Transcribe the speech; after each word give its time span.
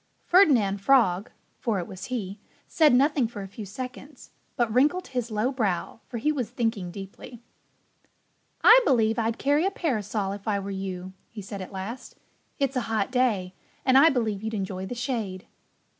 Ferdinand 0.25 0.79
Frog 0.81 1.29
(for 1.59 1.77
it 1.77 1.85
was 1.85 2.05
he) 2.05 2.39
said 2.67 2.91
nothing 2.91 3.27
for 3.27 3.43
a 3.43 3.47
few 3.47 3.67
seconds, 3.67 4.31
but 4.55 4.73
wrinkled 4.73 5.09
his 5.09 5.29
low 5.29 5.51
brow; 5.51 5.99
for 6.07 6.17
he 6.17 6.31
was 6.31 6.49
thinking 6.49 6.89
deeply. 6.89 7.39
"I 8.63 8.79
believe 8.83 9.19
I'd 9.19 9.37
carry 9.37 9.63
a 9.63 9.69
parasol 9.69 10.31
if 10.31 10.47
I 10.47 10.57
were 10.57 10.71
you," 10.71 11.13
he 11.29 11.43
said 11.43 11.61
at 11.61 11.71
last. 11.71 12.15
"It's 12.57 12.75
a 12.75 12.81
hot 12.89 13.11
day 13.11 13.53
and 13.85 13.95
I 13.95 14.09
believe 14.09 14.41
you'd 14.41 14.55
enjoy 14.55 14.87
the 14.87 14.95
shade." 14.95 15.45